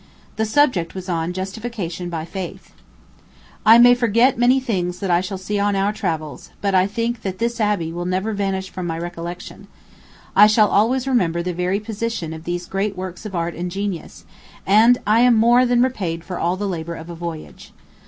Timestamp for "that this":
7.21-7.61